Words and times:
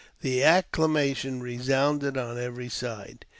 The 0.21 0.43
acclamations 0.43 1.43
resounded 1.43 2.17
on 2.17 2.39
every 2.39 2.69
side. 2.69 3.27